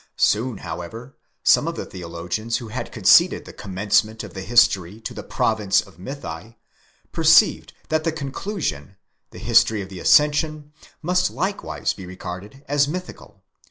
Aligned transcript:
Soon, 0.17 0.57
however, 0.57 1.15
some 1.43 1.67
of 1.67 1.75
the 1.75 1.85
theologians 1.85 2.57
who 2.57 2.69
had 2.69 2.91
conceded 2.91 3.45
the 3.45 3.53
commence 3.53 4.03
ment 4.03 4.23
of 4.23 4.33
the 4.33 4.41
history 4.41 4.99
to 4.99 5.13
the 5.13 5.21
province 5.21 5.79
of 5.79 5.97
mythi, 5.97 6.55
perceived 7.11 7.71
that 7.89 8.03
the 8.03 8.11
conclusion, 8.11 8.97
the 9.29 9.37
history 9.37 9.79
of 9.79 9.89
the 9.89 9.99
ascension, 9.99 10.73
must 11.03 11.29
likewise 11.29 11.93
be 11.93 12.07
regarded 12.07 12.65
as 12.67 12.87
mythical.? 12.87 13.43